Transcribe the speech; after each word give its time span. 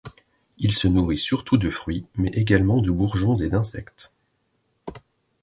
Il 0.57 0.73
se 0.73 0.87
nourrit 0.87 1.19
surtout 1.19 1.57
de 1.57 1.69
fruits, 1.69 2.07
mais 2.15 2.29
également 2.29 2.81
de 2.81 2.89
bourgeons 2.89 3.35
et 3.35 3.49
d'insectes. 3.49 4.11